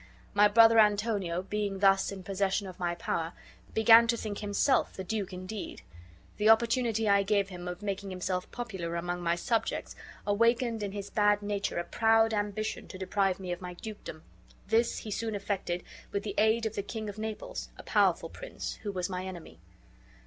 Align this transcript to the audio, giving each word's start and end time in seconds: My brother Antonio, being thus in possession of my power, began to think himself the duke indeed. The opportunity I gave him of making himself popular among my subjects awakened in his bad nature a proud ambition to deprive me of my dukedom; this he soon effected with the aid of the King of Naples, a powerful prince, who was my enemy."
My 0.33 0.47
brother 0.47 0.79
Antonio, 0.79 1.43
being 1.43 1.77
thus 1.77 2.11
in 2.11 2.23
possession 2.23 2.65
of 2.65 2.79
my 2.79 2.95
power, 2.95 3.33
began 3.75 4.07
to 4.07 4.17
think 4.17 4.39
himself 4.39 4.93
the 4.93 5.03
duke 5.03 5.31
indeed. 5.31 5.83
The 6.37 6.49
opportunity 6.49 7.07
I 7.07 7.21
gave 7.21 7.49
him 7.49 7.67
of 7.67 7.83
making 7.83 8.09
himself 8.09 8.51
popular 8.51 8.95
among 8.95 9.21
my 9.21 9.35
subjects 9.35 9.95
awakened 10.25 10.81
in 10.81 10.91
his 10.91 11.11
bad 11.11 11.43
nature 11.43 11.77
a 11.77 11.83
proud 11.83 12.33
ambition 12.33 12.87
to 12.87 12.97
deprive 12.97 13.39
me 13.39 13.51
of 13.51 13.61
my 13.61 13.75
dukedom; 13.75 14.23
this 14.65 14.97
he 14.97 15.11
soon 15.11 15.35
effected 15.35 15.83
with 16.11 16.23
the 16.23 16.33
aid 16.35 16.65
of 16.65 16.73
the 16.73 16.81
King 16.81 17.07
of 17.07 17.19
Naples, 17.19 17.69
a 17.77 17.83
powerful 17.83 18.27
prince, 18.27 18.79
who 18.81 18.91
was 18.91 19.07
my 19.07 19.23
enemy." 19.27 19.59